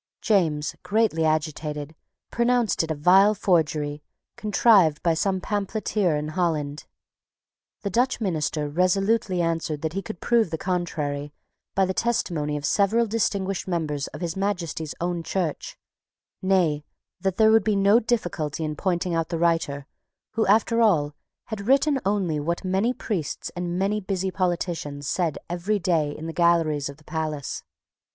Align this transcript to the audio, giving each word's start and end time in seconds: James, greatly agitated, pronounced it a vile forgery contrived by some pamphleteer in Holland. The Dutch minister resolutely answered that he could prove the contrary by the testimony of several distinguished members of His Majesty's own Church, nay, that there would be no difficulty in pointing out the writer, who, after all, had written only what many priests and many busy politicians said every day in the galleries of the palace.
James, 0.23 0.75
greatly 0.81 1.23
agitated, 1.25 1.93
pronounced 2.31 2.81
it 2.81 2.89
a 2.89 2.95
vile 2.95 3.35
forgery 3.35 4.01
contrived 4.35 4.99
by 5.03 5.13
some 5.13 5.39
pamphleteer 5.39 6.15
in 6.15 6.29
Holland. 6.29 6.85
The 7.83 7.91
Dutch 7.91 8.19
minister 8.19 8.67
resolutely 8.67 9.43
answered 9.43 9.83
that 9.83 9.93
he 9.93 10.01
could 10.01 10.19
prove 10.19 10.49
the 10.49 10.57
contrary 10.57 11.33
by 11.75 11.85
the 11.85 11.93
testimony 11.93 12.57
of 12.57 12.65
several 12.65 13.05
distinguished 13.05 13.67
members 13.67 14.07
of 14.07 14.21
His 14.21 14.35
Majesty's 14.35 14.95
own 14.99 15.21
Church, 15.21 15.77
nay, 16.41 16.83
that 17.19 17.35
there 17.37 17.51
would 17.51 17.63
be 17.63 17.75
no 17.75 17.99
difficulty 17.99 18.63
in 18.63 18.75
pointing 18.75 19.13
out 19.13 19.29
the 19.29 19.37
writer, 19.37 19.85
who, 20.31 20.47
after 20.47 20.81
all, 20.81 21.13
had 21.45 21.67
written 21.67 21.99
only 22.07 22.39
what 22.39 22.65
many 22.65 22.91
priests 22.91 23.51
and 23.55 23.77
many 23.77 23.99
busy 24.01 24.31
politicians 24.31 25.07
said 25.07 25.37
every 25.47 25.77
day 25.77 26.09
in 26.09 26.25
the 26.25 26.33
galleries 26.33 26.89
of 26.89 26.97
the 26.97 27.03
palace. 27.03 27.61